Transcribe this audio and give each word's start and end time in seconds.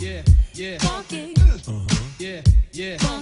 Yeah, 0.00 0.22
yeah. 0.54 0.78
Funky. 0.78 1.34
Uh-huh. 1.36 2.04
Yeah, 2.18 2.40
yeah. 2.72 3.13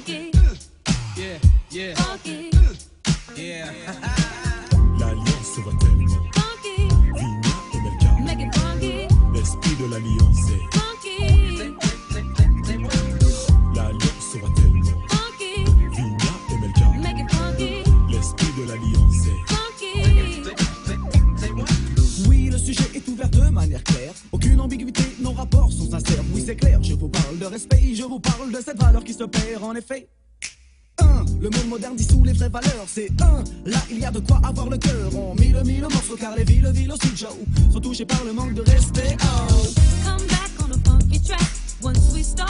je 26.83 26.95
vous 26.95 27.09
parle 27.09 27.39
de 27.39 27.47
respect, 27.47 27.95
je 27.95 28.03
vous 28.03 28.21
parle 28.21 28.51
de 28.51 28.59
cette 28.65 28.81
valeur 28.81 29.05
qui 29.05 29.13
se 29.13 29.25
perd 29.25 29.63
en 29.63 29.75
effet. 29.75 30.09
1. 30.99 31.25
Le 31.41 31.51
monde 31.51 31.69
moderne 31.69 31.97
dissout 31.97 32.25
les 32.25 32.33
vraies 32.33 32.49
valeurs, 32.49 32.87
c'est 32.87 33.11
1. 33.21 33.71
Là, 33.71 33.79
il 33.91 33.99
y 33.99 34.05
a 34.05 34.11
de 34.11 34.21
quoi 34.21 34.41
avoir 34.45 34.69
le 34.69 34.77
cœur. 34.79 35.15
On 35.17 35.35
mille, 35.35 35.61
mille 35.65 35.83
morceaux 35.83 36.17
car 36.19 36.37
les 36.37 36.45
villes, 36.45 36.71
villes 36.73 36.93
au 36.93 36.97
studio 36.97 37.29
sont 37.73 37.81
touchées 37.81 38.05
par 38.05 38.23
le 38.25 38.33
manque 38.33 38.55
de 38.55 38.63
respect. 38.63 39.17
Oh. 39.23 39.53
Come 40.05 40.27
back 40.27 40.51
on 40.61 40.71
a 40.73 40.79
funky 40.85 41.21
track 41.21 41.41
once 41.83 42.13
we 42.13 42.25
start. 42.25 42.42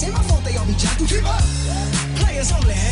It's 0.00 0.08
in 0.08 0.14
my 0.14 0.22
phone, 0.22 0.42
they 0.44 0.56
all 0.56 0.64
be 0.64 0.72
jacked 0.76 0.98
to 1.00 1.04
keep 1.04 1.26
up. 1.26 1.42
Players 2.16 2.52
only. 2.52 2.89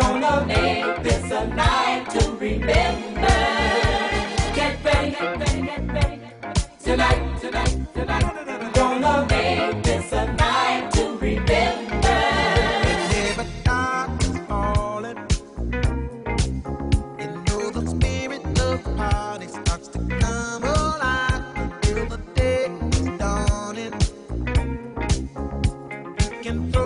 gonna 0.00 0.44
make 0.46 1.02
this 1.02 1.30
a 1.30 1.46
night 1.48 2.04
to 2.10 2.30
remember. 2.32 3.38
Get 4.54 4.84
ready, 4.84 5.10
get 5.12 5.38
ready, 5.40 5.62
get 5.62 5.92
ready. 5.94 6.20
Tonight, 6.84 7.40
tonight. 7.40 7.76
Gonna 8.74 9.26
make 9.30 9.82
this 9.82 10.12
a 10.12 10.26
night 10.34 10.90
to 10.92 11.04
remember. 11.18 12.18
Falling. 14.48 15.18
You 17.20 17.28
know 17.46 17.70
the 17.70 17.84
spirit 17.92 18.44
of 18.60 18.84
party 18.96 19.48
starts 19.48 19.88
to 19.88 19.98
come 20.20 20.64
alive 20.64 21.42
until 21.56 22.06
the 22.06 22.18
day 22.34 22.66
is 22.92 23.08
dawning. 23.18 23.94
Can 26.44 26.72
throw 26.72 26.85